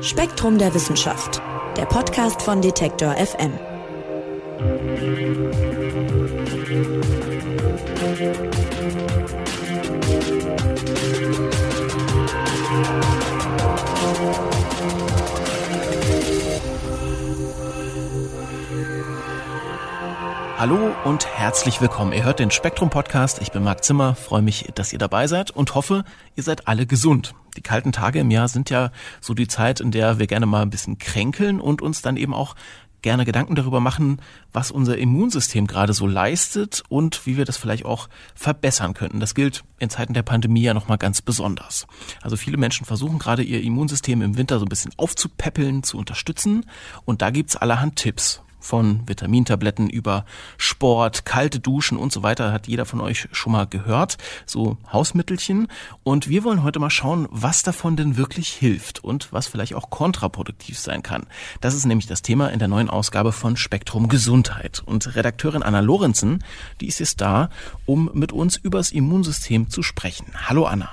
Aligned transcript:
Spektrum 0.00 0.58
der 0.58 0.74
Wissenschaft, 0.74 1.40
der 1.76 1.86
Podcast 1.86 2.42
von 2.42 2.60
Detektor 2.60 3.14
FM. 3.14 3.52
Hallo 20.56 20.94
und 21.04 21.26
herzlich 21.26 21.80
willkommen. 21.80 22.12
Ihr 22.12 22.24
hört 22.24 22.38
den 22.38 22.50
Spektrum 22.50 22.88
Podcast. 22.88 23.42
Ich 23.42 23.52
bin 23.52 23.62
Marc 23.64 23.84
Zimmer, 23.84 24.14
freue 24.14 24.42
mich, 24.42 24.70
dass 24.74 24.92
ihr 24.92 24.98
dabei 24.98 25.26
seid 25.26 25.50
und 25.50 25.74
hoffe, 25.74 26.04
ihr 26.36 26.42
seid 26.42 26.68
alle 26.68 26.86
gesund. 26.86 27.34
Die 27.56 27.62
kalten 27.62 27.92
Tage 27.92 28.20
im 28.20 28.30
Jahr 28.30 28.48
sind 28.48 28.70
ja 28.70 28.90
so 29.20 29.34
die 29.34 29.48
Zeit, 29.48 29.80
in 29.80 29.90
der 29.90 30.18
wir 30.18 30.26
gerne 30.26 30.46
mal 30.46 30.62
ein 30.62 30.70
bisschen 30.70 30.98
kränkeln 30.98 31.60
und 31.60 31.82
uns 31.82 32.02
dann 32.02 32.16
eben 32.16 32.34
auch 32.34 32.54
gerne 33.04 33.26
Gedanken 33.26 33.54
darüber 33.54 33.80
machen, 33.80 34.20
was 34.52 34.70
unser 34.70 34.96
Immunsystem 34.96 35.66
gerade 35.66 35.92
so 35.92 36.06
leistet 36.06 36.82
und 36.88 37.26
wie 37.26 37.36
wir 37.36 37.44
das 37.44 37.58
vielleicht 37.58 37.84
auch 37.84 38.08
verbessern 38.34 38.94
könnten. 38.94 39.20
Das 39.20 39.34
gilt 39.34 39.62
in 39.78 39.90
Zeiten 39.90 40.14
der 40.14 40.22
Pandemie 40.22 40.62
ja 40.62 40.72
nochmal 40.72 40.96
ganz 40.96 41.20
besonders. 41.20 41.86
Also 42.22 42.38
viele 42.38 42.56
Menschen 42.56 42.86
versuchen 42.86 43.18
gerade 43.18 43.42
ihr 43.42 43.62
Immunsystem 43.62 44.22
im 44.22 44.38
Winter 44.38 44.58
so 44.58 44.64
ein 44.64 44.70
bisschen 44.70 44.92
aufzupäppeln, 44.96 45.82
zu 45.82 45.98
unterstützen 45.98 46.64
und 47.04 47.20
da 47.20 47.28
gibt's 47.28 47.56
allerhand 47.56 47.96
Tipps 47.96 48.40
von 48.64 49.06
Vitamintabletten 49.06 49.88
über 49.90 50.24
Sport, 50.56 51.24
kalte 51.24 51.60
Duschen 51.60 51.98
und 51.98 52.12
so 52.12 52.22
weiter 52.22 52.52
hat 52.52 52.66
jeder 52.66 52.86
von 52.86 53.00
euch 53.00 53.28
schon 53.32 53.52
mal 53.52 53.66
gehört, 53.66 54.16
so 54.46 54.78
Hausmittelchen. 54.92 55.68
Und 56.02 56.28
wir 56.28 56.44
wollen 56.44 56.62
heute 56.62 56.78
mal 56.78 56.90
schauen, 56.90 57.28
was 57.30 57.62
davon 57.62 57.96
denn 57.96 58.16
wirklich 58.16 58.48
hilft 58.48 59.04
und 59.04 59.32
was 59.32 59.46
vielleicht 59.46 59.74
auch 59.74 59.90
kontraproduktiv 59.90 60.78
sein 60.78 61.02
kann. 61.02 61.26
Das 61.60 61.74
ist 61.74 61.84
nämlich 61.84 62.06
das 62.06 62.22
Thema 62.22 62.48
in 62.48 62.58
der 62.58 62.68
neuen 62.68 62.90
Ausgabe 62.90 63.32
von 63.32 63.56
Spektrum 63.56 64.08
Gesundheit. 64.08 64.82
Und 64.84 65.14
Redakteurin 65.14 65.62
Anna 65.62 65.80
Lorenzen, 65.80 66.42
die 66.80 66.86
ist 66.86 67.00
jetzt 67.00 67.20
da, 67.20 67.50
um 67.86 68.10
mit 68.14 68.32
uns 68.32 68.56
übers 68.56 68.92
Immunsystem 68.92 69.68
zu 69.68 69.82
sprechen. 69.82 70.26
Hallo 70.46 70.64
Anna. 70.64 70.88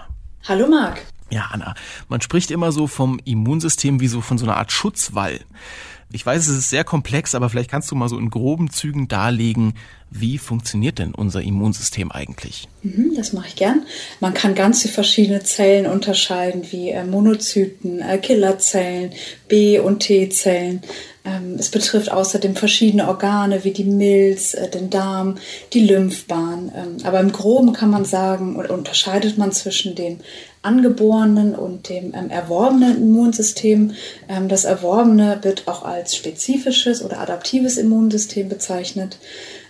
Hallo 0.48 0.68
Marc. 0.68 1.06
Ja, 1.30 1.50
Anna, 1.52 1.76
man 2.10 2.20
spricht 2.20 2.52
immer 2.52 2.74
so 2.74 2.88
vom 2.88 3.18
Immunsystem 3.24 4.02
wie 4.02 4.10
so 4.10 4.20
von 4.20 4.38
so 4.38 4.46
einer 4.46 4.58
Art 4.58 4.74
Schutzwall. 4.74 5.40
Ich 6.14 6.26
weiß, 6.26 6.48
es 6.48 6.58
ist 6.58 6.70
sehr 6.70 6.84
komplex, 6.84 7.36
aber 7.36 7.50
vielleicht 7.50 7.72
kannst 7.72 7.90
du 7.92 7.96
mal 7.96 8.10
so 8.10 8.18
in 8.18 8.30
groben 8.30 8.70
Zügen 8.70 9.08
darlegen, 9.08 9.74
wie 10.10 10.38
funktioniert 10.38 11.00
denn 11.00 11.16
unser 11.16 11.42
Immunsystem 11.42 12.12
eigentlich? 12.12 12.68
Mhm, 12.84 13.14
das 13.16 13.32
mache 13.32 13.48
ich 13.48 13.56
gern. 13.56 13.86
Man 14.20 14.34
kann 14.34 14.56
ganz 14.56 14.88
verschiedene 14.90 15.42
Zellen 15.42 15.86
unterscheiden, 15.86 16.64
wie 16.72 16.90
äh, 16.90 17.06
Monozyten, 17.06 18.02
äh, 18.02 18.18
Killerzellen, 18.18 19.12
B- 19.48 19.80
und 19.80 20.00
T-Zellen. 20.00 20.82
Ähm, 21.24 21.56
es 21.58 21.70
betrifft 21.70 22.12
außerdem 22.12 22.56
verschiedene 22.56 23.08
Organe 23.08 23.64
wie 23.64 23.72
die 23.72 23.86
Milz, 23.86 24.54
äh, 24.54 24.70
den 24.70 24.90
Darm, 24.90 25.38
die 25.72 25.86
Lymphbahn. 25.86 26.72
Ähm, 26.76 26.98
aber 27.06 27.22
im 27.22 27.32
Groben 27.32 27.72
kann 27.72 27.90
man 27.90 28.04
sagen, 28.04 28.58
oder 28.58 28.72
unterscheidet 28.72 29.38
man 29.38 29.54
zwischen 29.54 29.96
dem 29.96 30.20
angeborenen 30.62 31.56
und 31.56 31.90
dem 31.90 32.14
ähm, 32.14 32.30
erworbenen 32.30 32.98
Immunsystem. 32.98 33.94
Ähm, 34.30 34.48
das 34.48 34.64
erworbene 34.64 35.40
wird 35.42 35.68
auch 35.68 35.84
als 35.84 36.16
spezifisches 36.16 37.04
oder 37.04 37.20
adaptives 37.20 37.78
Immunsystem 37.78 38.48
bezeichnet. 38.50 39.18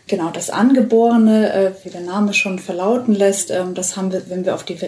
Genau, 0.07 0.29
das 0.31 0.49
angeborene, 0.49 1.53
äh, 1.53 1.71
wie 1.83 1.89
der 1.89 2.01
Name 2.01 2.33
schon 2.33 2.59
verlauten 2.59 3.15
lässt, 3.15 3.51
ähm, 3.51 3.73
das 3.73 3.95
haben 3.95 4.11
wir, 4.11 4.29
wenn 4.29 4.45
wir 4.45 4.55
auf 4.55 4.65
die 4.65 4.81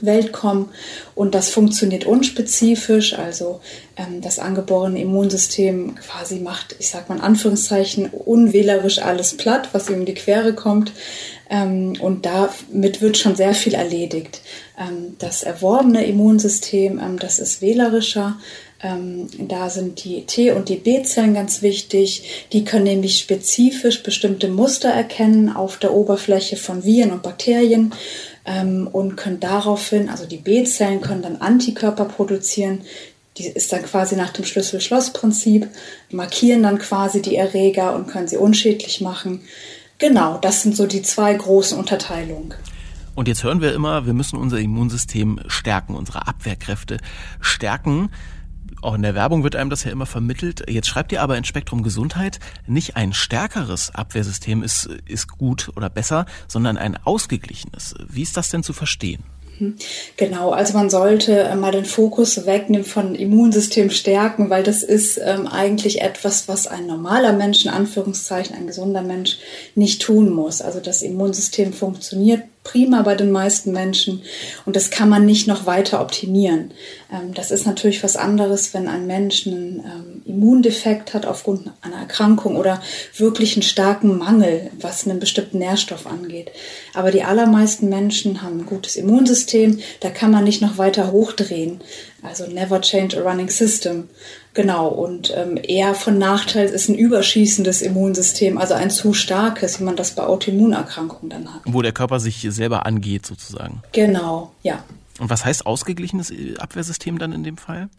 Welt 0.00 0.32
kommen 0.32 0.70
und 1.14 1.34
das 1.34 1.50
funktioniert 1.50 2.04
unspezifisch, 2.04 3.18
also 3.18 3.60
ähm, 3.96 4.20
das 4.20 4.38
angeborene 4.38 5.00
Immunsystem 5.00 5.96
quasi 5.96 6.36
macht, 6.36 6.76
ich 6.78 6.88
sag 6.88 7.08
mal 7.08 7.16
in 7.16 7.20
Anführungszeichen, 7.20 8.06
unwählerisch 8.06 9.00
alles 9.00 9.36
platt, 9.36 9.70
was 9.72 9.88
ihm 9.88 10.00
in 10.00 10.06
die 10.06 10.14
Quere 10.14 10.54
kommt. 10.54 10.92
Ähm, 11.50 11.94
und 12.00 12.26
damit 12.26 13.00
wird 13.00 13.18
schon 13.18 13.34
sehr 13.34 13.54
viel 13.54 13.74
erledigt. 13.74 14.40
Ähm, 14.78 15.16
das 15.18 15.42
erworbene 15.42 16.06
Immunsystem, 16.06 17.00
ähm, 17.00 17.18
das 17.18 17.38
ist 17.38 17.60
wählerischer. 17.60 18.38
Da 18.82 19.68
sind 19.68 20.04
die 20.04 20.24
T- 20.24 20.52
und 20.52 20.70
die 20.70 20.76
B-Zellen 20.76 21.34
ganz 21.34 21.60
wichtig. 21.60 22.46
Die 22.54 22.64
können 22.64 22.84
nämlich 22.84 23.18
spezifisch 23.18 24.02
bestimmte 24.02 24.48
Muster 24.48 24.88
erkennen 24.88 25.54
auf 25.54 25.76
der 25.76 25.92
Oberfläche 25.92 26.56
von 26.56 26.82
Viren 26.82 27.12
und 27.12 27.22
Bakterien 27.22 27.92
und 28.44 29.16
können 29.16 29.40
daraufhin, 29.40 30.08
also 30.08 30.26
die 30.26 30.38
B-Zellen 30.38 31.00
können 31.00 31.22
dann 31.22 31.36
Antikörper 31.36 32.06
produzieren, 32.06 32.80
die 33.36 33.46
ist 33.46 33.72
dann 33.72 33.82
quasi 33.82 34.16
nach 34.16 34.30
dem 34.30 34.44
Schlüssel-Schloss-Prinzip, 34.44 35.68
markieren 36.10 36.62
dann 36.62 36.78
quasi 36.78 37.22
die 37.22 37.36
Erreger 37.36 37.94
und 37.94 38.08
können 38.08 38.28
sie 38.28 38.36
unschädlich 38.36 39.00
machen. 39.00 39.40
Genau, 39.98 40.38
das 40.38 40.62
sind 40.62 40.76
so 40.76 40.86
die 40.86 41.02
zwei 41.02 41.32
großen 41.34 41.78
Unterteilungen. 41.78 42.54
Und 43.14 43.28
jetzt 43.28 43.44
hören 43.44 43.60
wir 43.60 43.74
immer, 43.74 44.06
wir 44.06 44.14
müssen 44.14 44.38
unser 44.38 44.58
Immunsystem 44.58 45.40
stärken, 45.46 45.94
unsere 45.94 46.26
Abwehrkräfte 46.26 46.98
stärken. 47.40 48.10
Auch 48.82 48.94
in 48.94 49.02
der 49.02 49.14
Werbung 49.14 49.44
wird 49.44 49.56
einem 49.56 49.70
das 49.70 49.84
ja 49.84 49.90
immer 49.90 50.06
vermittelt. 50.06 50.64
Jetzt 50.68 50.88
schreibt 50.88 51.12
ihr 51.12 51.22
aber 51.22 51.36
in 51.36 51.44
Spektrum 51.44 51.82
Gesundheit, 51.82 52.40
nicht 52.66 52.96
ein 52.96 53.12
stärkeres 53.12 53.94
Abwehrsystem 53.94 54.62
ist, 54.62 54.88
ist 55.06 55.28
gut 55.28 55.70
oder 55.76 55.90
besser, 55.90 56.26
sondern 56.48 56.76
ein 56.76 56.96
ausgeglichenes. 56.96 57.94
Wie 58.08 58.22
ist 58.22 58.36
das 58.36 58.48
denn 58.48 58.62
zu 58.62 58.72
verstehen? 58.72 59.22
Mhm. 59.60 59.76
Genau, 60.16 60.50
also 60.50 60.76
man 60.76 60.90
sollte 60.90 61.38
äh, 61.40 61.56
mal 61.56 61.72
den 61.72 61.84
Fokus 61.84 62.46
wegnehmen 62.46 62.86
von 62.86 63.14
Immunsystem 63.14 63.90
stärken, 63.90 64.50
weil 64.50 64.62
das 64.62 64.82
ist 64.82 65.20
ähm, 65.22 65.46
eigentlich 65.46 66.00
etwas, 66.00 66.48
was 66.48 66.66
ein 66.66 66.86
normaler 66.86 67.32
Mensch, 67.32 67.64
in 67.64 67.70
Anführungszeichen 67.70 68.56
ein 68.56 68.66
gesunder 68.66 69.02
Mensch, 69.02 69.38
nicht 69.74 70.02
tun 70.02 70.30
muss. 70.30 70.62
Also 70.62 70.80
das 70.80 71.02
Immunsystem 71.02 71.72
funktioniert 71.72 72.42
prima 72.62 73.02
bei 73.02 73.14
den 73.14 73.30
meisten 73.30 73.72
Menschen 73.72 74.22
und 74.66 74.76
das 74.76 74.90
kann 74.90 75.08
man 75.08 75.24
nicht 75.24 75.46
noch 75.46 75.64
weiter 75.64 76.00
optimieren. 76.00 76.72
Ähm, 77.12 77.32
das 77.34 77.50
ist 77.50 77.66
natürlich 77.66 78.02
was 78.02 78.16
anderes, 78.16 78.74
wenn 78.74 78.86
ein 78.86 79.06
Mensch 79.06 79.46
einen 79.46 79.80
ähm, 79.80 80.22
Immundefekt 80.26 81.14
hat 81.14 81.24
aufgrund 81.24 81.70
einer 81.80 81.96
Erkrankung 81.96 82.56
oder 82.56 82.82
wirklich 83.16 83.54
einen 83.54 83.62
starken 83.62 84.18
Mangel, 84.18 84.70
was 84.78 85.06
einen 85.06 85.20
bestimmten 85.20 85.58
Nährstoff 85.58 86.06
angeht. 86.06 86.50
Aber 86.92 87.10
die 87.10 87.22
allermeisten 87.22 87.88
Menschen 87.88 88.42
haben 88.42 88.60
ein 88.60 88.66
gutes 88.66 88.96
Immunsystem, 88.96 89.80
da 90.00 90.10
kann 90.10 90.30
man 90.30 90.44
nicht 90.44 90.60
noch 90.60 90.76
weiter 90.76 91.12
hochdrehen. 91.12 91.80
Also 92.22 92.46
never 92.46 92.80
change 92.82 93.18
a 93.18 93.22
running 93.22 93.48
system. 93.48 94.08
Genau, 94.54 94.88
und 94.88 95.32
ähm, 95.36 95.58
eher 95.62 95.94
von 95.94 96.18
Nachteil 96.18 96.66
ist 96.66 96.88
ein 96.88 96.96
überschießendes 96.96 97.82
Immunsystem, 97.82 98.58
also 98.58 98.74
ein 98.74 98.90
zu 98.90 99.12
starkes, 99.14 99.78
wie 99.78 99.84
man 99.84 99.96
das 99.96 100.12
bei 100.12 100.24
Autoimmunerkrankungen 100.24 101.30
dann 101.30 101.54
hat. 101.54 101.62
Wo 101.66 101.82
der 101.82 101.92
Körper 101.92 102.18
sich 102.18 102.46
selber 102.50 102.84
angeht, 102.84 103.26
sozusagen. 103.26 103.82
Genau, 103.92 104.50
ja. 104.62 104.82
Und 105.20 105.28
was 105.28 105.44
heißt 105.44 105.66
ausgeglichenes 105.66 106.32
Abwehrsystem 106.58 107.18
dann 107.18 107.32
in 107.32 107.44
dem 107.44 107.58
Fall? 107.58 107.90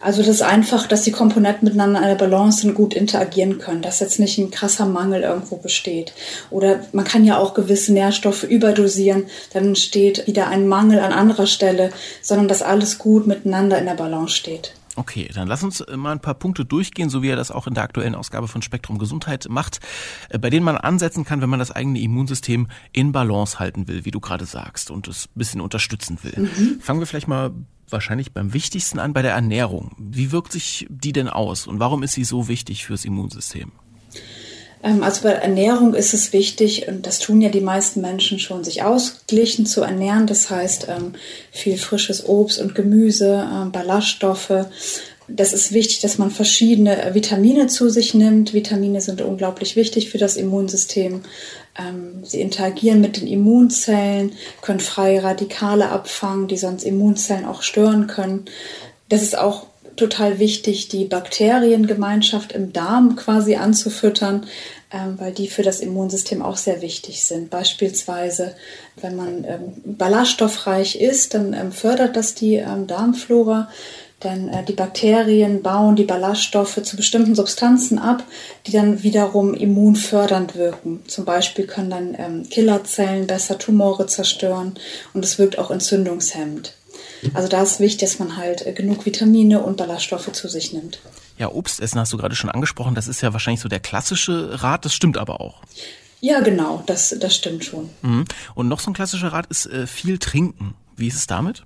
Also 0.00 0.22
das 0.22 0.36
ist 0.36 0.42
einfach, 0.42 0.86
dass 0.86 1.02
die 1.02 1.12
Komponenten 1.12 1.66
miteinander 1.66 1.98
in 1.98 2.04
einer 2.06 2.14
Balance 2.14 2.62
sind, 2.62 2.74
gut 2.74 2.94
interagieren 2.94 3.58
können, 3.58 3.82
dass 3.82 4.00
jetzt 4.00 4.18
nicht 4.18 4.38
ein 4.38 4.50
krasser 4.50 4.86
Mangel 4.86 5.22
irgendwo 5.22 5.56
besteht. 5.56 6.14
Oder 6.48 6.80
man 6.92 7.04
kann 7.04 7.26
ja 7.26 7.36
auch 7.36 7.52
gewisse 7.52 7.92
Nährstoffe 7.92 8.44
überdosieren, 8.44 9.24
dann 9.52 9.66
entsteht 9.66 10.26
wieder 10.26 10.48
ein 10.48 10.66
Mangel 10.66 11.00
an 11.00 11.12
anderer 11.12 11.46
Stelle, 11.46 11.90
sondern 12.22 12.48
dass 12.48 12.62
alles 12.62 12.96
gut 12.96 13.26
miteinander 13.26 13.78
in 13.78 13.84
der 13.84 13.94
Balance 13.94 14.34
steht. 14.34 14.72
Okay, 14.94 15.30
dann 15.32 15.48
lass 15.48 15.62
uns 15.62 15.80
äh, 15.80 15.96
mal 15.96 16.12
ein 16.12 16.20
paar 16.20 16.34
Punkte 16.34 16.64
durchgehen, 16.64 17.08
so 17.08 17.22
wie 17.22 17.28
er 17.28 17.36
das 17.36 17.50
auch 17.50 17.66
in 17.66 17.74
der 17.74 17.82
aktuellen 17.82 18.14
Ausgabe 18.14 18.48
von 18.48 18.62
Spektrum 18.62 18.98
Gesundheit 18.98 19.46
macht, 19.48 19.80
äh, 20.28 20.38
bei 20.38 20.50
denen 20.50 20.64
man 20.64 20.76
ansetzen 20.76 21.24
kann, 21.24 21.40
wenn 21.40 21.50
man 21.50 21.58
das 21.58 21.70
eigene 21.70 22.00
Immunsystem 22.00 22.68
in 22.92 23.12
Balance 23.12 23.58
halten 23.58 23.88
will, 23.88 24.04
wie 24.04 24.10
du 24.10 24.20
gerade 24.20 24.44
sagst, 24.44 24.90
und 24.90 25.08
es 25.08 25.26
ein 25.26 25.38
bisschen 25.38 25.60
unterstützen 25.60 26.18
will. 26.22 26.50
Mhm. 26.56 26.80
Fangen 26.80 27.00
wir 27.00 27.06
vielleicht 27.06 27.28
mal 27.28 27.52
wahrscheinlich 27.88 28.32
beim 28.32 28.52
wichtigsten 28.52 28.98
an, 28.98 29.12
bei 29.12 29.22
der 29.22 29.32
Ernährung. 29.32 29.94
Wie 29.98 30.32
wirkt 30.32 30.52
sich 30.52 30.86
die 30.90 31.12
denn 31.12 31.28
aus 31.28 31.66
und 31.66 31.78
warum 31.80 32.02
ist 32.02 32.12
sie 32.12 32.24
so 32.24 32.48
wichtig 32.48 32.84
fürs 32.84 33.04
Immunsystem? 33.04 33.72
Ähm, 34.82 35.02
also 35.02 35.22
bei 35.22 35.30
Ernährung 35.30 35.94
ist 35.94 36.14
es 36.14 36.32
wichtig, 36.32 36.88
und 36.88 37.06
das 37.06 37.18
tun 37.18 37.40
ja 37.40 37.48
die 37.48 37.60
meisten 37.60 38.00
Menschen 38.00 38.38
schon, 38.38 38.64
sich 38.64 38.82
ausgeglichen 38.82 39.66
zu 39.66 39.82
ernähren. 39.82 40.26
Das 40.26 40.50
heißt, 40.50 40.88
ähm, 40.88 41.12
viel 41.50 41.78
frisches 41.78 42.28
Obst 42.28 42.60
und 42.60 42.74
Gemüse, 42.74 43.48
ähm, 43.52 43.72
Ballaststoffe. 43.72 44.66
Das 45.28 45.52
ist 45.52 45.72
wichtig, 45.72 46.00
dass 46.00 46.18
man 46.18 46.30
verschiedene 46.30 47.00
äh, 47.00 47.14
Vitamine 47.14 47.68
zu 47.68 47.88
sich 47.88 48.12
nimmt. 48.12 48.52
Vitamine 48.52 49.00
sind 49.00 49.22
unglaublich 49.22 49.76
wichtig 49.76 50.10
für 50.10 50.18
das 50.18 50.36
Immunsystem. 50.36 51.22
Sie 52.22 52.42
interagieren 52.42 53.00
mit 53.00 53.16
den 53.16 53.26
Immunzellen, 53.26 54.32
können 54.60 54.78
freie 54.78 55.22
Radikale 55.22 55.88
abfangen, 55.88 56.46
die 56.46 56.58
sonst 56.58 56.82
Immunzellen 56.82 57.46
auch 57.46 57.62
stören 57.62 58.08
können. 58.08 58.44
Das 59.12 59.20
ist 59.20 59.36
auch 59.36 59.66
total 59.96 60.38
wichtig, 60.38 60.88
die 60.88 61.04
Bakteriengemeinschaft 61.04 62.52
im 62.52 62.72
Darm 62.72 63.14
quasi 63.14 63.56
anzufüttern, 63.56 64.46
ähm, 64.90 65.16
weil 65.18 65.32
die 65.32 65.48
für 65.48 65.62
das 65.62 65.80
Immunsystem 65.80 66.40
auch 66.40 66.56
sehr 66.56 66.80
wichtig 66.80 67.22
sind. 67.22 67.50
Beispielsweise, 67.50 68.54
wenn 68.96 69.14
man 69.14 69.44
ähm, 69.44 69.74
ballaststoffreich 69.84 70.98
ist, 70.98 71.34
dann 71.34 71.52
ähm, 71.52 71.72
fördert 71.72 72.16
das 72.16 72.34
die 72.34 72.64
Darmflora. 72.86 73.68
Denn 74.24 74.48
äh, 74.48 74.64
die 74.64 74.72
Bakterien 74.72 75.60
bauen 75.60 75.94
die 75.94 76.04
Ballaststoffe 76.04 76.82
zu 76.82 76.96
bestimmten 76.96 77.34
Substanzen 77.34 77.98
ab, 77.98 78.24
die 78.66 78.72
dann 78.72 79.02
wiederum 79.02 79.52
immunfördernd 79.52 80.56
wirken. 80.56 81.02
Zum 81.06 81.26
Beispiel 81.26 81.66
können 81.66 81.90
dann 81.90 82.48
Killerzellen 82.48 83.26
besser 83.26 83.58
Tumore 83.58 84.06
zerstören 84.06 84.72
und 85.12 85.22
es 85.22 85.38
wirkt 85.38 85.58
auch 85.58 85.70
entzündungshemmend. 85.70 86.72
Also 87.34 87.48
da 87.48 87.62
ist 87.62 87.80
wichtig, 87.80 88.08
dass 88.08 88.18
man 88.18 88.36
halt 88.36 88.66
äh, 88.66 88.72
genug 88.72 89.06
Vitamine 89.06 89.60
und 89.62 89.76
Ballaststoffe 89.76 90.32
zu 90.32 90.48
sich 90.48 90.72
nimmt. 90.72 91.00
Ja, 91.38 91.50
Obstessen 91.50 91.98
hast 91.98 92.12
du 92.12 92.16
gerade 92.16 92.34
schon 92.34 92.50
angesprochen. 92.50 92.94
Das 92.94 93.08
ist 93.08 93.20
ja 93.20 93.32
wahrscheinlich 93.32 93.60
so 93.60 93.68
der 93.68 93.80
klassische 93.80 94.62
Rat. 94.62 94.84
Das 94.84 94.94
stimmt 94.94 95.18
aber 95.18 95.40
auch. 95.40 95.62
Ja, 96.20 96.40
genau. 96.40 96.82
Das, 96.86 97.14
das 97.18 97.34
stimmt 97.34 97.64
schon. 97.64 97.90
Mhm. 98.02 98.24
Und 98.54 98.68
noch 98.68 98.80
so 98.80 98.90
ein 98.90 98.94
klassischer 98.94 99.32
Rat 99.32 99.46
ist 99.46 99.66
äh, 99.66 99.86
viel 99.86 100.18
trinken. 100.18 100.74
Wie 100.96 101.08
ist 101.08 101.16
es 101.16 101.26
damit? 101.26 101.64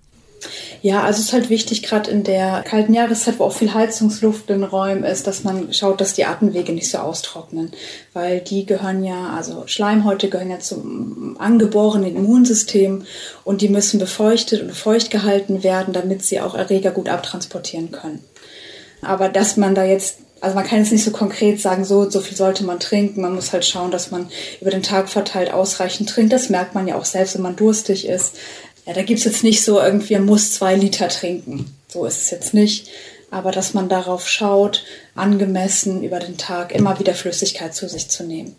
Ja, 0.83 1.03
also 1.03 1.19
es 1.19 1.27
ist 1.27 1.33
halt 1.33 1.51
wichtig, 1.51 1.83
gerade 1.83 2.11
in 2.11 2.23
der 2.23 2.63
kalten 2.63 2.95
Jahreszeit, 2.95 3.39
wo 3.39 3.45
auch 3.45 3.53
viel 3.53 3.75
Heizungsluft 3.75 4.51
in 4.51 4.63
Räumen 4.63 5.05
ist, 5.05 5.27
dass 5.27 5.43
man 5.45 5.73
schaut, 5.73 6.01
dass 6.01 6.15
die 6.15 6.27
Atemwege 6.27 6.73
nicht 6.73 6.91
so 6.91 6.99
austrocknen. 6.99 7.73
Weil 8.13 8.41
die 8.41 8.67
gehören 8.67 9.03
ja, 9.03 9.31
also 9.37 9.65
Schleimhäute 9.67 10.29
gehören 10.29 10.51
ja 10.51 10.61
zum 10.61 11.37
angeborenen 11.39 12.17
Immunsystem 12.17 13.05
und 13.45 13.63
die 13.63 13.69
müssen 13.69 13.99
befeuchtet 13.99 14.63
und 14.63 14.73
feucht 14.73 15.11
gehalten 15.11 15.63
werden, 15.63 15.93
damit 15.93 16.23
sie 16.23 16.41
auch 16.41 16.55
Erreger 16.55 16.91
gut 16.91 17.09
abtransportieren 17.09 17.91
können. 17.91 18.23
Aber 19.03 19.29
dass 19.29 19.57
man 19.57 19.75
da 19.75 19.85
jetzt 19.85 20.19
also 20.43 20.55
man 20.55 20.67
kann 20.67 20.81
jetzt 20.81 20.93
nicht 20.93 21.03
so 21.03 21.13
konkret 21.13 21.61
sagen, 21.63 21.87
so 21.87 22.11
so 22.11 22.21
viel 22.21 22.37
sollte 22.37 22.63
man 22.63 22.79
trinken. 22.79 23.23
Man 23.23 23.35
muss 23.35 23.55
halt 23.55 23.65
schauen, 23.65 23.91
dass 23.91 24.11
man 24.11 24.29
über 24.61 24.71
den 24.71 24.83
Tag 24.83 25.09
verteilt 25.09 25.51
ausreichend 25.51 26.11
trinkt. 26.11 26.33
Das 26.33 26.51
merkt 26.51 26.75
man 26.75 26.87
ja 26.87 26.97
auch 26.97 27.07
selbst, 27.07 27.35
wenn 27.35 27.43
man 27.43 27.57
durstig 27.57 28.07
ist. 28.07 28.37
Ja, 28.87 28.93
da 28.93 29.03
gibt's 29.03 29.25
jetzt 29.25 29.43
nicht 29.43 29.63
so 29.65 29.81
irgendwie, 29.81 30.15
man 30.15 30.27
muss 30.27 30.53
zwei 30.53 30.77
Liter 30.77 31.09
trinken. 31.09 31.77
So 31.89 32.05
ist 32.05 32.23
es 32.23 32.31
jetzt 32.31 32.55
nicht. 32.55 32.89
Aber 33.31 33.51
dass 33.51 33.75
man 33.75 33.89
darauf 33.89 34.29
schaut, 34.29 34.85
angemessen 35.17 36.05
über 36.05 36.21
den 36.21 36.39
Tag 36.39 36.73
immer 36.73 36.99
wieder 37.01 37.15
Flüssigkeit 37.15 37.75
zu 37.75 37.89
sich 37.89 38.09
zu 38.09 38.23
nehmen. 38.25 38.55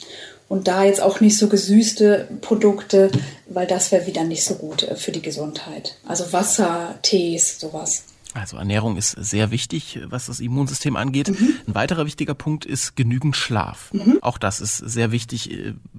Und 0.50 0.68
da 0.68 0.84
jetzt 0.84 1.02
auch 1.02 1.20
nicht 1.20 1.38
so 1.38 1.48
gesüßte 1.48 2.28
Produkte, 2.42 3.12
weil 3.48 3.68
das 3.68 3.92
wäre 3.92 4.08
wieder 4.08 4.24
nicht 4.24 4.44
so 4.44 4.56
gut 4.56 4.84
äh, 4.84 4.96
für 4.96 5.12
die 5.12 5.22
Gesundheit. 5.22 5.98
Also 6.06 6.32
Wasser, 6.32 7.00
Tees, 7.02 7.60
sowas. 7.60 8.04
Also 8.34 8.58
Ernährung 8.58 8.98
ist 8.98 9.12
sehr 9.12 9.52
wichtig, 9.52 10.00
was 10.06 10.28
das 10.28 10.40
Immunsystem 10.40 10.96
angeht. 10.96 11.30
Mhm. 11.30 11.56
Ein 11.68 11.76
weiterer 11.76 12.06
wichtiger 12.06 12.36
Punkt 12.36 12.66
ist 12.66 12.96
genügend 12.96 13.36
Schlaf. 13.36 13.92
Mhm. 13.94 14.20
Auch 14.22 14.38
das 14.38 14.62
ist 14.62 14.78
sehr 14.78 15.12
wichtig. 15.12 15.50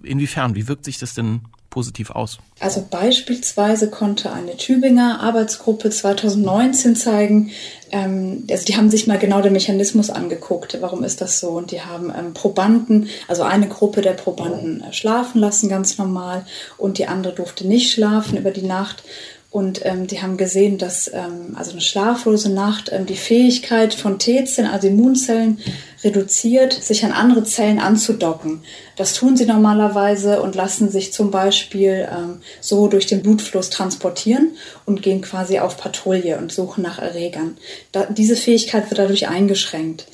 Inwiefern, 0.03 0.55
wie 0.55 0.69
wirkt 0.69 0.85
sich 0.85 0.99
das 0.99 1.15
denn 1.15 1.41
positiv 1.71 2.11
aus? 2.11 2.39
Also 2.61 2.85
beispielsweise 2.89 3.91
konnte 3.91 4.33
eine 4.33 4.57
Tübinger 4.57 5.21
Arbeitsgruppe 5.21 5.91
2019 5.91 6.97
zeigen, 6.97 7.51
ähm, 7.91 8.45
also 8.51 8.65
die 8.65 8.77
haben 8.77 8.91
sich 8.91 9.07
mal 9.07 9.19
genau 9.19 9.41
den 9.41 9.53
Mechanismus 9.53 10.11
angeguckt, 10.11 10.77
warum 10.81 11.05
ist 11.05 11.21
das 11.21 11.41
so? 11.41 11.51
Und 11.51 11.71
die 11.71 11.83
haben 11.83 12.13
ähm, 12.17 12.35
Probanden, 12.35 13.09
also 13.29 13.43
eine 13.43 13.69
Gruppe 13.69 14.01
der 14.01 14.13
Probanden 14.13 14.83
äh, 14.83 14.93
schlafen 14.93 15.41
lassen, 15.41 15.69
ganz 15.69 15.99
normal, 15.99 16.45
und 16.77 16.99
die 16.99 17.07
andere 17.07 17.35
durfte 17.35 17.67
nicht 17.67 17.93
schlafen 17.93 18.39
über 18.39 18.51
die 18.51 18.67
Nacht. 18.67 19.05
Und 19.51 19.81
ähm, 19.87 20.07
die 20.07 20.21
haben 20.21 20.37
gesehen, 20.37 20.77
dass 20.77 21.11
ähm, 21.13 21.55
also 21.55 21.73
eine 21.73 21.81
schlaflose 21.81 22.53
Nacht 22.53 22.91
ähm, 22.93 23.07
die 23.07 23.17
Fähigkeit 23.17 23.95
von 23.95 24.19
T-Zellen, 24.19 24.71
also 24.71 24.89
Immunzellen, 24.89 25.59
reduziert, 26.05 26.73
sich 26.73 27.05
an 27.05 27.13
andere 27.13 27.45
Zellen 27.45 27.79
anzudocken. 27.79 28.63
Das 28.97 29.15
tun 29.15 29.37
sie 29.37 29.47
normalerweise 29.47 30.41
und 30.41 30.55
lassen 30.55 30.91
sich 30.91 31.13
zum 31.13 31.31
Beispiel 31.31 32.09
ähm, 32.11 32.41
so 32.61 32.89
durch 32.89 33.07
den 33.07 33.23
Blutfluss 33.23 33.71
transportieren 33.71 34.57
und 34.87 35.03
gehen 35.03 35.23
quasi 35.23 35.59
auf 35.59 35.77
Patrouille 35.77 36.39
und 36.39 36.53
suchen 36.53 36.83
nach 36.83 36.99
Erregern. 36.99 37.57
Da, 37.93 38.07
diese 38.07 38.37
Fähigkeit 38.37 38.91
wird 38.91 38.99
dadurch 38.99 39.29
eingeschränkt. 39.29 40.07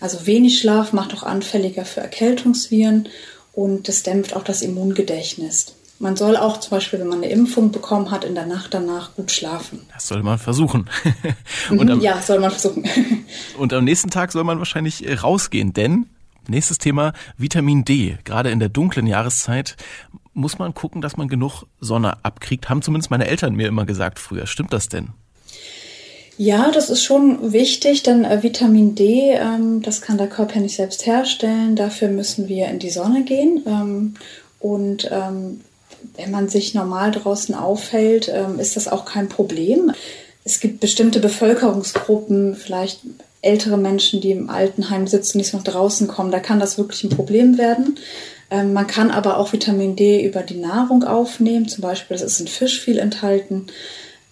Also 0.00 0.26
wenig 0.26 0.58
Schlaf 0.58 0.92
macht 0.92 1.14
auch 1.14 1.22
anfälliger 1.22 1.84
für 1.84 2.00
Erkältungsviren 2.00 3.08
und 3.52 3.88
das 3.88 4.02
dämpft 4.02 4.34
auch 4.34 4.44
das 4.44 4.62
Immungedächtnis. 4.62 5.74
Man 6.00 6.14
soll 6.16 6.36
auch 6.36 6.60
zum 6.60 6.70
Beispiel, 6.70 7.00
wenn 7.00 7.08
man 7.08 7.18
eine 7.18 7.30
Impfung 7.32 7.72
bekommen 7.72 8.10
hat, 8.12 8.24
in 8.24 8.36
der 8.36 8.46
Nacht 8.46 8.72
danach 8.72 9.16
gut 9.16 9.32
schlafen. 9.32 9.80
Das 9.92 10.06
soll 10.06 10.22
man 10.22 10.38
versuchen. 10.38 10.88
Mhm, 11.70 11.90
am, 11.90 12.00
ja, 12.00 12.20
soll 12.22 12.38
man 12.38 12.50
versuchen. 12.50 12.84
und 13.58 13.72
am 13.72 13.84
nächsten 13.84 14.10
Tag 14.10 14.32
soll 14.32 14.44
man 14.44 14.58
wahrscheinlich 14.58 15.06
äh, 15.06 15.14
rausgehen, 15.14 15.72
denn 15.72 16.06
nächstes 16.46 16.78
Thema 16.78 17.12
Vitamin 17.36 17.84
D. 17.84 18.16
Gerade 18.24 18.50
in 18.50 18.58
der 18.58 18.68
dunklen 18.68 19.06
Jahreszeit 19.06 19.76
muss 20.34 20.58
man 20.58 20.72
gucken, 20.72 21.02
dass 21.02 21.16
man 21.16 21.28
genug 21.28 21.64
Sonne 21.80 22.24
abkriegt. 22.24 22.68
Haben 22.68 22.80
zumindest 22.80 23.10
meine 23.10 23.26
Eltern 23.26 23.54
mir 23.54 23.68
immer 23.68 23.84
gesagt 23.84 24.18
früher. 24.18 24.46
Stimmt 24.46 24.72
das 24.72 24.88
denn? 24.88 25.08
Ja, 26.38 26.70
das 26.70 26.88
ist 26.88 27.02
schon 27.02 27.52
wichtig, 27.52 28.04
denn 28.04 28.24
äh, 28.24 28.42
Vitamin 28.42 28.94
D, 28.94 29.32
ähm, 29.32 29.82
das 29.82 30.00
kann 30.00 30.18
der 30.18 30.28
Körper 30.28 30.60
nicht 30.60 30.76
selbst 30.76 31.04
herstellen. 31.04 31.74
Dafür 31.74 32.08
müssen 32.08 32.48
wir 32.48 32.68
in 32.68 32.78
die 32.78 32.90
Sonne 32.90 33.24
gehen. 33.24 33.62
Ähm, 33.66 34.14
und 34.60 35.08
ähm, 35.10 35.60
wenn 36.16 36.30
man 36.30 36.48
sich 36.48 36.74
normal 36.74 37.10
draußen 37.10 37.54
aufhält, 37.54 38.30
ähm, 38.32 38.58
ist 38.58 38.76
das 38.76 38.88
auch 38.88 39.04
kein 39.04 39.28
Problem. 39.28 39.92
Es 40.44 40.60
gibt 40.60 40.80
bestimmte 40.80 41.20
Bevölkerungsgruppen, 41.20 42.54
vielleicht 42.54 43.00
ältere 43.42 43.76
Menschen, 43.76 44.20
die 44.20 44.32
im 44.32 44.50
Altenheim 44.50 45.06
sitzen, 45.06 45.38
nicht 45.38 45.54
noch 45.54 45.62
draußen 45.62 46.08
kommen. 46.08 46.32
Da 46.32 46.40
kann 46.40 46.60
das 46.60 46.78
wirklich 46.78 47.04
ein 47.04 47.10
Problem 47.10 47.58
werden. 47.58 47.98
Ähm, 48.50 48.72
man 48.72 48.86
kann 48.86 49.10
aber 49.10 49.38
auch 49.38 49.52
Vitamin 49.52 49.96
D 49.96 50.24
über 50.24 50.42
die 50.42 50.58
Nahrung 50.58 51.04
aufnehmen. 51.04 51.68
Zum 51.68 51.82
Beispiel, 51.82 52.16
das 52.16 52.24
ist 52.24 52.40
in 52.40 52.48
Fisch 52.48 52.80
viel 52.80 52.98
enthalten. 52.98 53.66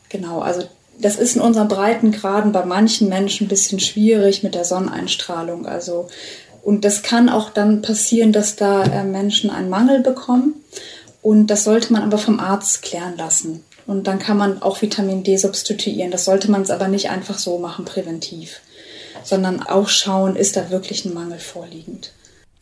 Genau, 0.08 0.40
also 0.40 0.64
das 0.98 1.16
ist 1.16 1.36
in 1.36 1.42
unseren 1.42 1.68
Breitengraden 1.68 2.52
bei 2.52 2.64
manchen 2.64 3.08
Menschen 3.08 3.46
ein 3.46 3.50
bisschen 3.50 3.80
schwierig 3.80 4.42
mit 4.42 4.54
der 4.54 4.64
Sonneneinstrahlung. 4.64 5.66
Also, 5.66 6.08
und 6.62 6.84
das 6.84 7.02
kann 7.02 7.28
auch 7.28 7.50
dann 7.50 7.82
passieren, 7.82 8.32
dass 8.32 8.56
da 8.56 8.84
äh, 8.84 9.04
Menschen 9.04 9.50
einen 9.50 9.68
Mangel 9.68 10.00
bekommen. 10.00 10.54
Und 11.26 11.48
das 11.48 11.64
sollte 11.64 11.92
man 11.92 12.04
aber 12.04 12.18
vom 12.18 12.38
Arzt 12.38 12.82
klären 12.82 13.16
lassen. 13.16 13.64
Und 13.84 14.06
dann 14.06 14.20
kann 14.20 14.36
man 14.36 14.62
auch 14.62 14.80
Vitamin 14.80 15.24
D 15.24 15.36
substituieren. 15.36 16.12
Das 16.12 16.24
sollte 16.24 16.48
man 16.48 16.62
es 16.62 16.70
aber 16.70 16.86
nicht 16.86 17.10
einfach 17.10 17.36
so 17.36 17.58
machen, 17.58 17.84
präventiv, 17.84 18.60
sondern 19.24 19.60
auch 19.60 19.88
schauen, 19.88 20.36
ist 20.36 20.54
da 20.54 20.70
wirklich 20.70 21.04
ein 21.04 21.14
Mangel 21.14 21.40
vorliegend. 21.40 22.12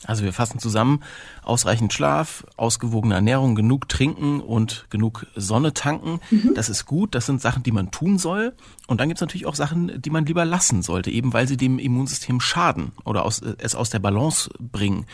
Also 0.07 0.25
wir 0.25 0.33
fassen 0.33 0.61
zusammen, 0.61 1.03
ausreichend 1.43 1.93
Schlaf, 1.93 2.47
ausgewogene 2.57 3.17
Ernährung, 3.17 3.55
genug 3.55 3.87
trinken 3.91 4.41
und 4.41 4.87
genug 4.89 5.27
Sonne 5.37 5.75
tanken. 5.75 6.21
Mhm. 6.31 6.55
Das 6.55 6.71
ist 6.71 6.87
gut, 6.87 7.15
das 7.15 7.27
sind 7.27 7.43
Sachen, 7.43 7.65
die 7.65 7.73
man 7.73 7.91
tun 7.91 8.17
soll. 8.17 8.55
Und 8.87 8.99
dann 8.99 9.09
gibt 9.09 9.19
es 9.19 9.21
natürlich 9.21 9.45
auch 9.45 9.57
Sachen, 9.57 10.01
die 10.01 10.11
man 10.11 10.25
lieber 10.25 10.47
lassen 10.47 10.81
sollte, 10.81 11.11
eben 11.11 11.35
weil 11.35 11.47
sie 11.47 11.59
dem 11.59 11.79
Immunsystem 11.79 12.41
schaden 12.41 12.93
oder 13.05 13.27
aus, 13.27 13.43
es 13.59 13.75
aus 13.75 13.91
der 13.91 13.99
Balance 13.99 14.49
bringen. 14.59 15.05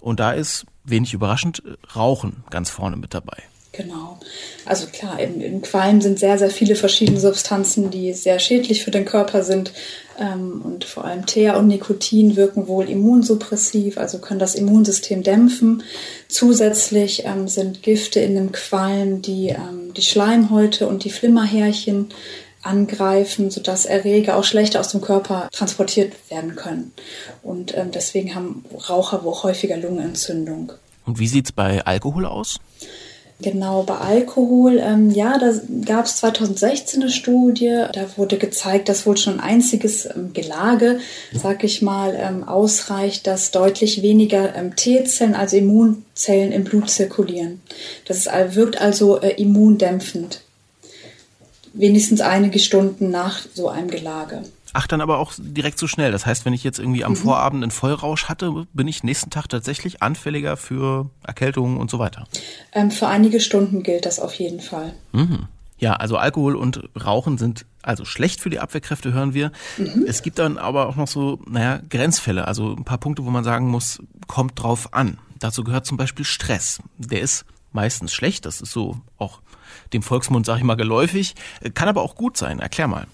Und 0.00 0.18
da 0.18 0.32
ist 0.32 0.66
wenig 0.90 1.14
überraschend 1.14 1.62
Rauchen 1.94 2.44
ganz 2.50 2.70
vorne 2.70 2.96
mit 2.96 3.14
dabei. 3.14 3.42
Genau. 3.72 4.18
Also 4.64 4.86
klar, 4.88 5.20
in, 5.20 5.40
in 5.40 5.62
Qualm 5.62 6.00
sind 6.00 6.18
sehr, 6.18 6.36
sehr 6.36 6.50
viele 6.50 6.74
verschiedene 6.74 7.20
Substanzen, 7.20 7.90
die 7.90 8.12
sehr 8.12 8.40
schädlich 8.40 8.82
für 8.82 8.90
den 8.90 9.04
Körper 9.04 9.44
sind. 9.44 9.72
Ähm, 10.18 10.62
und 10.64 10.84
vor 10.84 11.04
allem 11.04 11.26
Teer 11.26 11.56
und 11.56 11.68
Nikotin 11.68 12.34
wirken 12.34 12.66
wohl 12.66 12.90
immunsuppressiv, 12.90 13.96
also 13.96 14.18
können 14.18 14.40
das 14.40 14.56
Immunsystem 14.56 15.22
dämpfen. 15.22 15.84
Zusätzlich 16.26 17.24
ähm, 17.24 17.46
sind 17.46 17.84
Gifte 17.84 18.18
in 18.18 18.34
dem 18.34 18.50
Qualm, 18.50 19.22
die 19.22 19.50
ähm, 19.50 19.94
die 19.94 20.02
Schleimhäute 20.02 20.88
und 20.88 21.04
die 21.04 21.10
Flimmerhärchen 21.10 22.08
angreifen, 22.68 23.50
sodass 23.50 23.86
Erreger 23.86 24.36
auch 24.36 24.44
schlechter 24.44 24.80
aus 24.80 24.88
dem 24.88 25.00
Körper 25.00 25.48
transportiert 25.52 26.12
werden 26.30 26.54
können. 26.54 26.92
Und 27.42 27.76
ähm, 27.76 27.90
deswegen 27.92 28.34
haben 28.34 28.64
Raucher 28.88 29.24
auch 29.24 29.42
häufiger 29.42 29.76
Lungenentzündung. 29.76 30.72
Und 31.06 31.18
wie 31.18 31.28
sieht 31.28 31.46
es 31.46 31.52
bei 31.52 31.84
Alkohol 31.84 32.26
aus? 32.26 32.58
Genau, 33.40 33.84
bei 33.84 33.96
Alkohol, 33.98 34.80
ähm, 34.82 35.10
ja, 35.10 35.38
da 35.38 35.52
gab 35.84 36.06
es 36.06 36.16
2016 36.16 37.02
eine 37.02 37.10
Studie, 37.10 37.84
da 37.92 38.06
wurde 38.16 38.36
gezeigt, 38.36 38.88
dass 38.88 39.06
wohl 39.06 39.16
schon 39.16 39.34
ein 39.34 39.40
einziges 39.40 40.06
ähm, 40.06 40.32
Gelage, 40.32 40.98
sag 41.32 41.62
ich 41.62 41.80
mal, 41.80 42.16
ähm, 42.18 42.42
ausreicht, 42.42 43.28
dass 43.28 43.52
deutlich 43.52 44.02
weniger 44.02 44.56
ähm, 44.56 44.74
T-Zellen, 44.74 45.36
also 45.36 45.56
Immunzellen 45.56 46.50
im 46.50 46.64
Blut 46.64 46.90
zirkulieren. 46.90 47.60
Das 48.06 48.16
ist, 48.16 48.28
wirkt 48.56 48.80
also 48.80 49.20
äh, 49.20 49.40
immundämpfend 49.40 50.40
wenigstens 51.72 52.20
einige 52.20 52.58
Stunden 52.58 53.10
nach 53.10 53.40
so 53.54 53.68
einem 53.68 53.88
Gelage. 53.88 54.42
Ach, 54.74 54.86
dann 54.86 55.00
aber 55.00 55.18
auch 55.18 55.32
direkt 55.38 55.78
so 55.78 55.86
schnell. 55.86 56.12
Das 56.12 56.26
heißt, 56.26 56.44
wenn 56.44 56.52
ich 56.52 56.62
jetzt 56.62 56.78
irgendwie 56.78 57.04
am 57.04 57.12
mhm. 57.12 57.16
Vorabend 57.16 57.62
einen 57.62 57.70
Vollrausch 57.70 58.26
hatte, 58.26 58.66
bin 58.72 58.86
ich 58.88 59.02
nächsten 59.02 59.30
Tag 59.30 59.48
tatsächlich 59.48 60.02
anfälliger 60.02 60.56
für 60.56 61.10
Erkältungen 61.26 61.78
und 61.78 61.90
so 61.90 61.98
weiter. 61.98 62.26
Ähm, 62.72 62.90
für 62.90 63.08
einige 63.08 63.40
Stunden 63.40 63.82
gilt 63.82 64.06
das 64.06 64.20
auf 64.20 64.34
jeden 64.34 64.60
Fall. 64.60 64.92
Mhm. 65.12 65.48
Ja, 65.78 65.94
also 65.94 66.16
Alkohol 66.16 66.56
und 66.56 66.88
Rauchen 67.00 67.38
sind 67.38 67.64
also 67.82 68.04
schlecht 68.04 68.40
für 68.40 68.50
die 68.50 68.58
Abwehrkräfte, 68.58 69.12
hören 69.12 69.32
wir. 69.32 69.52
Mhm. 69.78 70.04
Es 70.06 70.22
gibt 70.22 70.38
dann 70.38 70.58
aber 70.58 70.88
auch 70.88 70.96
noch 70.96 71.08
so, 71.08 71.38
naja, 71.48 71.80
Grenzfälle, 71.88 72.46
also 72.46 72.74
ein 72.74 72.84
paar 72.84 72.98
Punkte, 72.98 73.24
wo 73.24 73.30
man 73.30 73.44
sagen 73.44 73.68
muss, 73.68 74.00
kommt 74.26 74.60
drauf 74.60 74.92
an. 74.92 75.18
Dazu 75.38 75.62
gehört 75.62 75.86
zum 75.86 75.96
Beispiel 75.96 76.24
Stress. 76.24 76.80
Der 76.98 77.20
ist 77.20 77.44
meistens 77.72 78.12
schlecht. 78.12 78.44
Das 78.44 78.60
ist 78.60 78.72
so 78.72 78.96
auch 79.18 79.40
dem 79.92 80.02
Volksmund, 80.02 80.46
sage 80.46 80.58
ich 80.58 80.64
mal, 80.64 80.76
geläufig. 80.76 81.34
Kann 81.74 81.88
aber 81.88 82.02
auch 82.02 82.14
gut 82.14 82.36
sein. 82.36 82.60
Erklär 82.60 82.88
mal. 82.88 83.06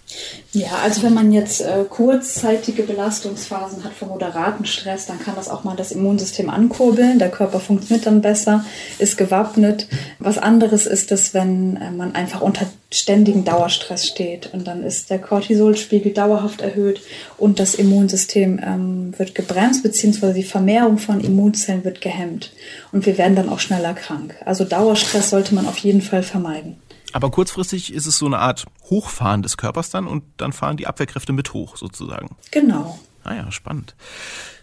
Ja, 0.52 0.70
also 0.82 1.02
wenn 1.02 1.14
man 1.14 1.32
jetzt 1.32 1.60
äh, 1.60 1.84
kurzzeitige 1.88 2.84
Belastungsphasen 2.84 3.84
hat 3.84 3.92
von 3.92 4.08
moderaten 4.08 4.64
Stress, 4.64 5.06
dann 5.06 5.18
kann 5.18 5.34
das 5.36 5.48
auch 5.48 5.64
mal 5.64 5.76
das 5.76 5.92
Immunsystem 5.92 6.50
ankurbeln. 6.50 7.18
Der 7.18 7.30
Körper 7.30 7.60
funktioniert 7.60 8.06
dann 8.06 8.22
besser, 8.22 8.64
ist 8.98 9.16
gewappnet. 9.16 9.88
Was 10.18 10.38
anderes 10.38 10.86
ist 10.86 11.12
es, 11.12 11.34
wenn 11.34 11.76
äh, 11.76 11.90
man 11.90 12.14
einfach 12.14 12.40
unter 12.40 12.66
ständigen 12.94 13.44
Dauerstress 13.44 14.06
steht 14.06 14.52
und 14.52 14.66
dann 14.66 14.82
ist 14.82 15.10
der 15.10 15.18
Cortisolspiegel 15.18 16.12
dauerhaft 16.12 16.60
erhöht 16.60 17.00
und 17.36 17.58
das 17.58 17.74
Immunsystem 17.74 18.60
ähm, 18.62 19.18
wird 19.18 19.34
gebremst 19.34 19.82
beziehungsweise 19.82 20.34
die 20.34 20.44
Vermehrung 20.44 20.98
von 20.98 21.20
Immunzellen 21.20 21.84
wird 21.84 22.00
gehemmt 22.00 22.52
und 22.92 23.06
wir 23.06 23.18
werden 23.18 23.36
dann 23.36 23.48
auch 23.48 23.60
schneller 23.60 23.94
krank. 23.94 24.34
Also 24.44 24.64
Dauerstress 24.64 25.30
sollte 25.30 25.54
man 25.54 25.66
auf 25.66 25.78
jeden 25.78 26.02
Fall 26.02 26.22
vermeiden. 26.22 26.76
Aber 27.12 27.30
kurzfristig 27.30 27.92
ist 27.92 28.06
es 28.06 28.18
so 28.18 28.26
eine 28.26 28.38
Art 28.38 28.64
Hochfahren 28.90 29.42
des 29.42 29.56
Körpers 29.56 29.90
dann 29.90 30.06
und 30.06 30.24
dann 30.36 30.52
fahren 30.52 30.76
die 30.76 30.86
Abwehrkräfte 30.86 31.32
mit 31.32 31.52
hoch 31.52 31.76
sozusagen. 31.76 32.36
Genau. 32.50 32.98
Ah 33.22 33.34
ja, 33.34 33.52
spannend. 33.52 33.94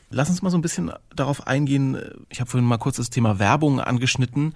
Lass 0.09 0.29
uns 0.29 0.41
mal 0.41 0.49
so 0.49 0.57
ein 0.57 0.61
bisschen 0.61 0.91
darauf 1.15 1.47
eingehen. 1.47 1.97
Ich 2.29 2.41
habe 2.41 2.49
vorhin 2.49 2.67
mal 2.67 2.77
kurz 2.77 2.97
das 2.97 3.09
Thema 3.09 3.39
Werbung 3.39 3.79
angeschnitten. 3.79 4.53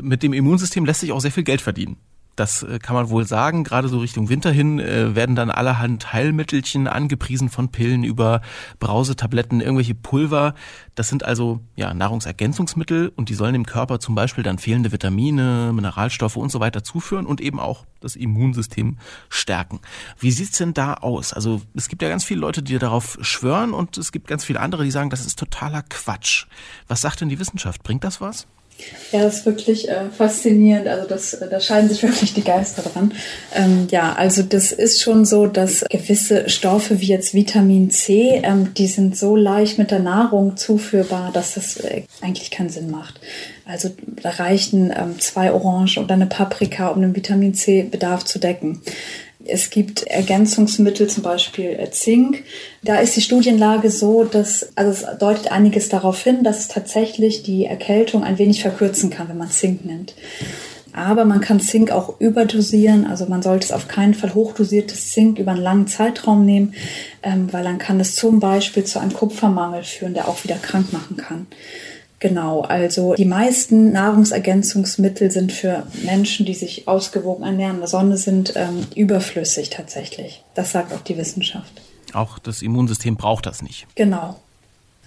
Mit 0.00 0.24
dem 0.24 0.32
Immunsystem 0.32 0.84
lässt 0.84 1.00
sich 1.00 1.12
auch 1.12 1.20
sehr 1.20 1.30
viel 1.30 1.44
Geld 1.44 1.60
verdienen. 1.60 1.96
Das 2.36 2.62
äh, 2.62 2.78
kann 2.78 2.94
man 2.94 3.08
wohl 3.08 3.26
sagen. 3.26 3.64
Gerade 3.64 3.88
so 3.88 3.98
Richtung 3.98 4.28
Winter 4.28 4.52
hin 4.52 4.78
äh, 4.78 5.14
werden 5.14 5.34
dann 5.34 5.50
allerhand 5.50 6.12
Heilmittelchen 6.12 6.86
angepriesen 6.86 7.48
von 7.48 7.70
Pillen 7.70 8.04
über 8.04 8.42
Brausetabletten, 8.78 9.60
irgendwelche 9.60 9.94
Pulver. 9.94 10.54
Das 10.94 11.08
sind 11.08 11.24
also 11.24 11.60
ja 11.74 11.92
Nahrungsergänzungsmittel 11.94 13.12
und 13.16 13.30
die 13.30 13.34
sollen 13.34 13.54
dem 13.54 13.66
Körper 13.66 13.98
zum 13.98 14.14
Beispiel 14.14 14.44
dann 14.44 14.58
fehlende 14.58 14.92
Vitamine, 14.92 15.72
Mineralstoffe 15.74 16.36
und 16.36 16.52
so 16.52 16.60
weiter 16.60 16.84
zuführen 16.84 17.26
und 17.26 17.40
eben 17.40 17.58
auch 17.58 17.86
das 18.00 18.16
Immunsystem 18.16 18.98
stärken. 19.30 19.80
Wie 20.18 20.30
sieht's 20.30 20.58
denn 20.58 20.74
da 20.74 20.94
aus? 20.94 21.32
Also 21.32 21.62
es 21.74 21.88
gibt 21.88 22.02
ja 22.02 22.08
ganz 22.08 22.24
viele 22.24 22.40
Leute, 22.40 22.62
die 22.62 22.78
darauf 22.78 23.18
schwören 23.22 23.72
und 23.72 23.96
es 23.96 24.12
gibt 24.12 24.28
ganz 24.28 24.44
viele 24.44 24.60
andere, 24.60 24.84
die 24.84 24.90
sagen, 24.90 25.10
das 25.10 25.24
ist 25.26 25.38
totaler 25.38 25.82
Quatsch. 25.82 26.46
Was 26.86 27.00
sagt 27.00 27.22
denn 27.22 27.30
die 27.30 27.38
Wissenschaft? 27.38 27.82
Bringt 27.82 28.04
das 28.04 28.20
was? 28.20 28.46
Ja, 29.12 29.22
das 29.22 29.38
ist 29.38 29.46
wirklich 29.46 29.88
äh, 29.88 30.10
faszinierend. 30.16 30.88
Also 30.88 31.08
das, 31.08 31.34
äh, 31.34 31.48
da 31.48 31.60
scheiden 31.60 31.88
sich 31.88 32.02
wirklich 32.02 32.34
die 32.34 32.42
Geister 32.42 32.82
dran. 32.82 33.12
Ähm, 33.54 33.86
ja, 33.90 34.12
also 34.14 34.42
das 34.42 34.72
ist 34.72 35.00
schon 35.00 35.24
so, 35.24 35.46
dass 35.46 35.84
gewisse 35.88 36.48
Stoffe 36.48 37.00
wie 37.00 37.06
jetzt 37.06 37.32
Vitamin 37.32 37.90
C, 37.90 38.40
ähm, 38.42 38.74
die 38.74 38.86
sind 38.86 39.16
so 39.16 39.36
leicht 39.36 39.78
mit 39.78 39.90
der 39.90 40.00
Nahrung 40.00 40.56
zuführbar, 40.56 41.30
dass 41.32 41.54
das 41.54 41.76
äh, 41.78 42.02
eigentlich 42.20 42.50
keinen 42.50 42.68
Sinn 42.68 42.90
macht. 42.90 43.20
Also 43.64 43.90
da 44.22 44.30
reichen 44.30 44.92
ähm, 44.96 45.18
zwei 45.18 45.52
Orangen 45.52 45.98
oder 45.98 46.14
eine 46.14 46.26
Paprika, 46.26 46.88
um 46.88 47.02
den 47.02 47.16
Vitamin 47.16 47.54
C-Bedarf 47.54 48.24
zu 48.24 48.38
decken. 48.38 48.80
Es 49.48 49.70
gibt 49.70 50.02
Ergänzungsmittel, 50.04 51.08
zum 51.08 51.22
Beispiel 51.22 51.70
äh, 51.70 51.90
Zink. 51.90 52.44
Da 52.82 52.98
ist 52.98 53.16
die 53.16 53.20
Studienlage 53.20 53.90
so, 53.90 54.24
dass, 54.24 54.70
also 54.76 54.90
es 54.90 55.18
deutet 55.18 55.50
einiges 55.52 55.88
darauf 55.88 56.22
hin, 56.22 56.44
dass 56.44 56.60
es 56.60 56.68
tatsächlich 56.68 57.42
die 57.42 57.66
Erkältung 57.66 58.24
ein 58.24 58.38
wenig 58.38 58.62
verkürzen 58.62 59.10
kann, 59.10 59.28
wenn 59.28 59.38
man 59.38 59.50
Zink 59.50 59.84
nimmt. 59.84 60.14
Aber 60.92 61.26
man 61.26 61.42
kann 61.42 61.60
Zink 61.60 61.90
auch 61.90 62.20
überdosieren, 62.20 63.06
also 63.06 63.26
man 63.26 63.42
sollte 63.42 63.66
es 63.66 63.72
auf 63.72 63.86
keinen 63.86 64.14
Fall 64.14 64.32
hochdosiertes 64.32 65.10
Zink 65.10 65.38
über 65.38 65.50
einen 65.50 65.60
langen 65.60 65.86
Zeitraum 65.88 66.46
nehmen, 66.46 66.72
ähm, 67.22 67.52
weil 67.52 67.64
dann 67.64 67.76
kann 67.76 68.00
es 68.00 68.14
zum 68.14 68.40
Beispiel 68.40 68.84
zu 68.84 68.98
einem 68.98 69.12
Kupfermangel 69.12 69.84
führen, 69.84 70.14
der 70.14 70.26
auch 70.26 70.42
wieder 70.42 70.56
krank 70.56 70.94
machen 70.94 71.18
kann. 71.18 71.46
Genau, 72.18 72.62
also 72.62 73.14
die 73.14 73.26
meisten 73.26 73.92
Nahrungsergänzungsmittel 73.92 75.30
sind 75.30 75.52
für 75.52 75.86
Menschen, 76.04 76.46
die 76.46 76.54
sich 76.54 76.88
ausgewogen 76.88 77.44
ernähren, 77.44 77.78
der 77.78 77.88
Sonne 77.88 78.16
sind, 78.16 78.54
ähm, 78.56 78.86
überflüssig 78.94 79.68
tatsächlich. 79.68 80.42
Das 80.54 80.72
sagt 80.72 80.94
auch 80.94 81.02
die 81.02 81.18
Wissenschaft. 81.18 81.82
Auch 82.14 82.38
das 82.38 82.62
Immunsystem 82.62 83.16
braucht 83.16 83.44
das 83.44 83.62
nicht. 83.62 83.86
Genau. 83.96 84.40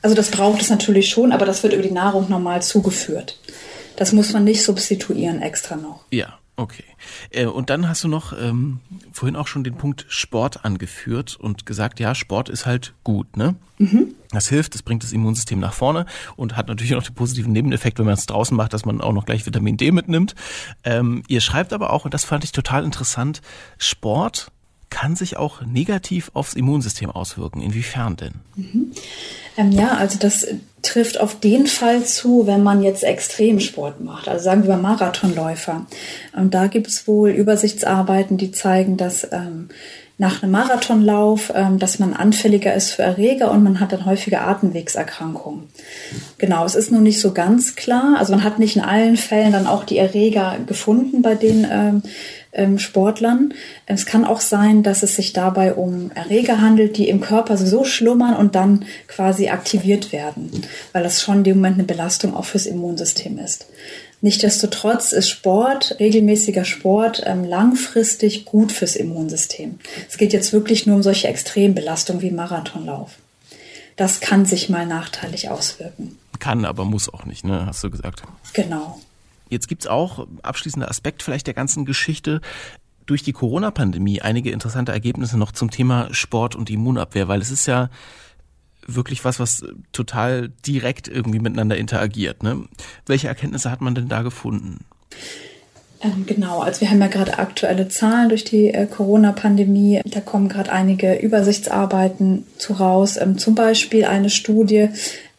Also 0.01 0.15
das 0.15 0.29
braucht 0.29 0.61
es 0.61 0.69
natürlich 0.69 1.09
schon, 1.09 1.31
aber 1.31 1.45
das 1.45 1.63
wird 1.63 1.73
über 1.73 1.83
die 1.83 1.91
Nahrung 1.91 2.29
normal 2.29 2.61
zugeführt. 2.61 3.39
Das 3.95 4.13
muss 4.13 4.31
man 4.31 4.43
nicht 4.43 4.63
substituieren 4.63 5.41
extra 5.41 5.75
noch. 5.75 6.05
Ja, 6.11 6.37
Okay. 6.59 6.83
Äh, 7.29 7.45
und 7.45 7.69
dann 7.69 7.87
hast 7.87 8.03
du 8.03 8.09
noch 8.09 8.33
ähm, 8.37 8.81
vorhin 9.13 9.37
auch 9.37 9.47
schon 9.47 9.63
den 9.63 9.75
Punkt 9.75 10.05
Sport 10.09 10.65
angeführt 10.65 11.37
und 11.39 11.65
gesagt, 11.65 12.01
ja, 12.01 12.13
Sport 12.13 12.49
ist 12.49 12.65
halt 12.65 12.93
gut, 13.05 13.37
ne? 13.37 13.55
Mhm. 13.77 14.13
Das 14.31 14.49
hilft, 14.49 14.75
das 14.75 14.83
bringt 14.83 15.03
das 15.03 15.13
Immunsystem 15.13 15.59
nach 15.59 15.71
vorne 15.71 16.05
und 16.35 16.57
hat 16.57 16.67
natürlich 16.67 16.95
auch 16.95 17.01
den 17.03 17.15
positiven 17.15 17.53
Nebeneffekt, 17.53 17.97
wenn 17.97 18.05
man 18.05 18.15
es 18.15 18.25
draußen 18.25 18.57
macht, 18.57 18.73
dass 18.73 18.83
man 18.83 18.99
auch 18.99 19.13
noch 19.13 19.25
gleich 19.25 19.45
Vitamin 19.45 19.77
D 19.77 19.91
mitnimmt. 19.91 20.35
Ähm, 20.83 21.23
ihr 21.29 21.39
schreibt 21.39 21.71
aber 21.71 21.93
auch, 21.93 22.03
und 22.03 22.13
das 22.13 22.25
fand 22.25 22.43
ich 22.43 22.51
total 22.51 22.83
interessant, 22.83 23.41
Sport 23.77 24.51
kann 24.89 25.15
sich 25.15 25.37
auch 25.37 25.61
negativ 25.61 26.31
aufs 26.33 26.53
Immunsystem 26.53 27.09
auswirken. 27.09 27.61
Inwiefern 27.61 28.15
denn? 28.15 28.33
Mhm. 28.55 28.91
Ähm, 29.57 29.71
ja, 29.71 29.97
also 29.97 30.17
das 30.19 30.47
trifft 30.81 31.19
auf 31.19 31.39
den 31.39 31.67
Fall 31.67 32.05
zu, 32.05 32.47
wenn 32.47 32.63
man 32.63 32.81
jetzt 32.81 33.03
Extremsport 33.03 34.01
macht. 34.01 34.27
Also 34.27 34.43
sagen 34.43 34.67
wir 34.67 34.77
Marathonläufer. 34.77 35.85
Und 36.33 36.53
da 36.53 36.67
gibt 36.67 36.87
es 36.87 37.07
wohl 37.07 37.31
Übersichtsarbeiten, 37.31 38.37
die 38.37 38.51
zeigen, 38.51 38.97
dass 38.97 39.27
ähm, 39.31 39.69
nach 40.19 40.43
einem 40.43 40.51
Marathonlauf, 40.51 41.51
ähm, 41.55 41.79
dass 41.79 41.97
man 41.97 42.13
anfälliger 42.13 42.75
ist 42.75 42.91
für 42.91 43.03
Erreger 43.03 43.51
und 43.51 43.63
man 43.63 43.79
hat 43.79 43.93
dann 43.93 44.05
häufige 44.05 44.41
Atemwegserkrankungen. 44.41 45.63
Genau, 46.37 46.65
es 46.65 46.75
ist 46.75 46.91
nur 46.91 46.99
nicht 46.99 47.21
so 47.21 47.31
ganz 47.31 47.77
klar. 47.77 48.17
Also 48.19 48.33
man 48.33 48.43
hat 48.43 48.59
nicht 48.59 48.75
in 48.75 48.81
allen 48.81 49.15
Fällen 49.15 49.53
dann 49.53 49.65
auch 49.65 49.85
die 49.85 49.97
Erreger 49.97 50.57
gefunden 50.67 51.21
bei 51.21 51.35
den 51.35 51.65
ähm, 51.71 52.03
ähm, 52.51 52.79
Sportlern. 52.79 53.53
Es 53.85 54.05
kann 54.05 54.25
auch 54.25 54.41
sein, 54.41 54.83
dass 54.83 55.03
es 55.03 55.15
sich 55.15 55.31
dabei 55.31 55.73
um 55.73 56.11
Erreger 56.13 56.59
handelt, 56.59 56.97
die 56.97 57.07
im 57.07 57.21
Körper 57.21 57.55
so 57.55 57.85
schlummern 57.85 58.35
und 58.35 58.55
dann 58.55 58.83
quasi 59.07 59.47
aktiviert 59.47 60.11
werden, 60.11 60.51
weil 60.91 61.03
das 61.03 61.21
schon 61.21 61.37
in 61.37 61.43
dem 61.45 61.57
Moment 61.57 61.75
eine 61.75 61.85
Belastung 61.85 62.35
auch 62.35 62.45
fürs 62.45 62.65
Immunsystem 62.65 63.39
ist. 63.39 63.67
Nichtsdestotrotz 64.21 65.13
ist 65.13 65.29
Sport, 65.29 65.95
regelmäßiger 65.99 66.65
Sport, 66.65 67.23
ähm, 67.25 67.45
langfristig 67.45 68.45
gut 68.45 68.71
fürs 68.71 68.95
Immunsystem. 68.95 69.79
Es 70.09 70.17
geht 70.17 70.33
jetzt 70.33 70.51
wirklich 70.51 70.85
nur 70.85 70.97
um 70.97 71.03
solche 71.03 71.27
Extrembelastungen 71.29 72.21
wie 72.21 72.31
Marathonlauf. 72.31 73.11
Das 73.95 74.19
kann 74.19 74.45
sich 74.45 74.69
mal 74.69 74.85
nachteilig 74.85 75.49
auswirken. 75.49 76.17
Kann, 76.39 76.65
aber 76.65 76.85
muss 76.85 77.13
auch 77.13 77.25
nicht, 77.25 77.45
ne? 77.45 77.65
Hast 77.65 77.83
du 77.83 77.89
gesagt. 77.89 78.23
Genau. 78.53 78.99
Jetzt 79.49 79.67
gibt's 79.67 79.87
auch, 79.87 80.27
abschließender 80.41 80.89
Aspekt 80.89 81.23
vielleicht 81.23 81.47
der 81.47 81.53
ganzen 81.53 81.85
Geschichte, 81.85 82.41
durch 83.05 83.23
die 83.23 83.33
Corona-Pandemie 83.33 84.21
einige 84.21 84.51
interessante 84.51 84.91
Ergebnisse 84.91 85.37
noch 85.37 85.51
zum 85.51 85.71
Thema 85.71 86.13
Sport 86.13 86.55
und 86.55 86.69
Immunabwehr, 86.69 87.27
weil 87.27 87.41
es 87.41 87.49
ist 87.49 87.65
ja 87.65 87.89
wirklich 88.95 89.25
was, 89.25 89.39
was 89.39 89.63
total 89.91 90.49
direkt 90.65 91.07
irgendwie 91.07 91.39
miteinander 91.39 91.77
interagiert. 91.77 92.43
Ne? 92.43 92.65
Welche 93.05 93.27
Erkenntnisse 93.27 93.71
hat 93.71 93.81
man 93.81 93.95
denn 93.95 94.07
da 94.07 94.21
gefunden? 94.21 94.85
Ähm, 96.01 96.25
genau, 96.25 96.59
also 96.59 96.81
wir 96.81 96.89
haben 96.89 97.01
ja 97.01 97.07
gerade 97.07 97.39
aktuelle 97.39 97.89
Zahlen 97.89 98.29
durch 98.29 98.45
die 98.45 98.73
äh, 98.73 98.87
Corona-Pandemie. 98.87 100.01
Da 100.05 100.21
kommen 100.21 100.47
gerade 100.47 100.71
einige 100.71 101.15
Übersichtsarbeiten 101.15 102.45
zu 102.57 102.73
raus. 102.73 103.17
Ähm, 103.17 103.37
zum 103.37 103.55
Beispiel 103.55 104.05
eine 104.05 104.29
Studie 104.29 104.89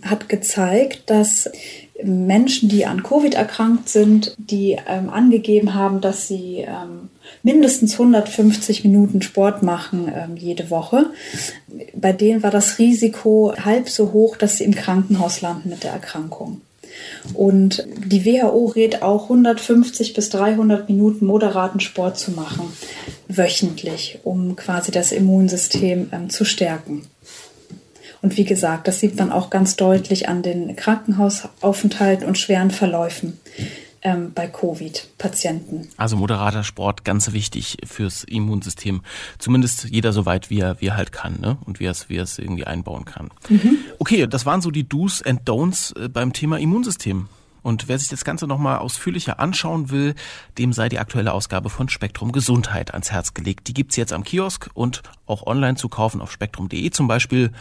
hat 0.03 0.29
gezeigt, 0.29 1.09
dass 1.09 1.51
Menschen, 2.05 2.69
die 2.69 2.87
an 2.87 3.03
Covid 3.03 3.35
erkrankt 3.35 3.89
sind, 3.89 4.35
die 4.39 4.77
ähm, 4.87 5.11
angegeben 5.11 5.75
haben, 5.75 6.01
dass 6.01 6.29
sie 6.29 6.59
ähm, 6.59 7.11
mindestens 7.43 7.93
150 7.93 8.85
Minuten 8.85 9.23
Sport 9.23 9.63
machen 9.63 10.13
ähm, 10.15 10.37
jede 10.37 10.71
Woche. 10.71 11.07
Bei 11.95 12.13
denen 12.13 12.43
war 12.43 12.51
das 12.51 12.79
Risiko 12.79 13.55
halb 13.57 13.89
so 13.89 14.13
hoch, 14.13 14.37
dass 14.37 14.59
sie 14.59 14.65
im 14.65 14.75
Krankenhaus 14.75 15.41
landen 15.41 15.71
mit 15.71 15.85
der 15.85 15.93
Erkrankung. 15.93 16.61
Und 17.35 17.87
die 17.97 18.25
WHO 18.25 18.67
rät 18.67 19.03
auch 19.03 19.25
150 19.25 20.15
bis 20.15 20.29
300 20.31 20.89
Minuten 20.89 21.27
moderaten 21.27 21.81
Sport 21.81 22.19
zu 22.19 22.33
machen, 22.33 22.73
wöchentlich, 23.29 24.19
um 24.25 24.57
quasi 24.57 24.91
das 24.91 25.13
Immunsystem 25.13 26.11
ähm, 26.13 26.31
zu 26.31 26.45
stärken. 26.45 27.03
Und 28.23 28.37
wie 28.37 28.45
gesagt, 28.45 28.87
das 28.87 29.01
sieht 29.01 29.17
man 29.17 29.33
auch 29.33 29.51
ganz 29.51 29.77
deutlich 29.77 30.29
an 30.29 30.43
den 30.43 30.77
Krankenhausaufenthalten 30.77 32.27
und 32.27 32.37
schweren 32.37 32.71
Verläufen 32.71 33.41
ähm, 34.03 34.33
bei 34.35 34.47
Covid-Patienten. 34.47 35.89
Also 35.97 36.17
moderater 36.17 36.65
Sport, 36.65 37.05
ganz 37.05 37.33
wichtig 37.33 37.79
fürs 37.85 38.25
Immunsystem. 38.25 39.03
Zumindest 39.39 39.85
jeder 39.85 40.13
so 40.13 40.27
weit, 40.27 40.51
wie 40.51 40.61
er, 40.61 40.81
wie 40.81 40.89
er 40.89 40.97
halt 40.97 41.13
kann 41.13 41.41
ne? 41.41 41.59
und 41.65 41.81
wie 41.81 41.85
er, 41.85 41.93
es, 41.93 42.09
wie 42.09 42.17
er 42.17 42.25
es 42.25 42.39
irgendwie 42.39 42.65
einbauen 42.65 43.05
kann. 43.05 43.31
Mhm. 43.49 43.79
Okay, 43.99 44.27
das 44.27 44.47
waren 44.47 44.61
so 44.61 44.71
die 44.71 44.89
Do's 44.89 45.23
and 45.23 45.49
Don'ts 45.49 45.99
äh, 45.99 46.09
beim 46.09 46.33
Thema 46.33 46.59
Immunsystem. 46.59 47.29
Und 47.63 47.89
wer 47.89 47.99
sich 47.99 48.09
das 48.09 48.25
Ganze 48.25 48.47
nochmal 48.47 48.79
ausführlicher 48.79 49.39
anschauen 49.39 49.91
will, 49.91 50.15
dem 50.57 50.73
sei 50.73 50.89
die 50.89 50.99
aktuelle 50.99 51.35
Ausgabe 51.35 51.69
von 51.69 51.91
Spektrum 51.91 52.33
Gesundheit 52.33 52.93
ans 52.95 53.13
Herz 53.13 53.35
gelegt. 53.35 53.69
Die 53.69 53.75
gibt's 53.75 53.97
jetzt 53.97 54.15
am 54.15 54.25
Kiosk 54.25 54.71
und 54.73 55.03
auch 55.27 55.47
online 55.47 55.77
zu 55.77 55.91
kaufen 55.91 56.23
auf 56.23 56.33
spektrum.de 56.33 56.91
zum 56.91 57.07
Beispiel. 57.07 57.53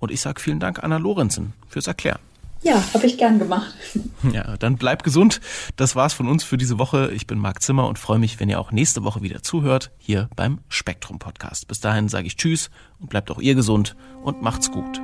Und 0.00 0.10
ich 0.10 0.20
sage 0.20 0.40
vielen 0.40 0.58
Dank 0.58 0.82
Anna 0.82 0.96
Lorenzen 0.96 1.52
fürs 1.68 1.86
Erklären. 1.86 2.18
Ja, 2.62 2.82
habe 2.92 3.06
ich 3.06 3.16
gern 3.16 3.38
gemacht. 3.38 3.74
Ja, 4.34 4.58
dann 4.58 4.76
bleib 4.76 5.02
gesund. 5.02 5.40
Das 5.76 5.96
war's 5.96 6.12
von 6.12 6.28
uns 6.28 6.44
für 6.44 6.58
diese 6.58 6.78
Woche. 6.78 7.10
Ich 7.12 7.26
bin 7.26 7.38
Marc 7.38 7.62
Zimmer 7.62 7.88
und 7.88 7.98
freue 7.98 8.18
mich, 8.18 8.38
wenn 8.38 8.50
ihr 8.50 8.60
auch 8.60 8.70
nächste 8.70 9.02
Woche 9.02 9.22
wieder 9.22 9.42
zuhört, 9.42 9.90
hier 9.96 10.28
beim 10.36 10.58
Spektrum 10.68 11.18
Podcast. 11.18 11.66
Bis 11.68 11.80
dahin 11.80 12.10
sage 12.10 12.26
ich 12.26 12.36
Tschüss 12.36 12.68
und 12.98 13.08
bleibt 13.08 13.30
auch 13.30 13.40
ihr 13.40 13.54
gesund 13.54 13.96
und 14.22 14.42
macht's 14.42 14.70
gut. 14.70 15.00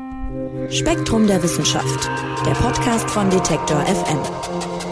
Spektrum 0.70 1.26
der 1.26 1.42
Wissenschaft, 1.42 2.10
der 2.44 2.52
Podcast 2.52 3.10
von 3.10 3.30
Detektor 3.30 3.80
FM. 3.86 4.85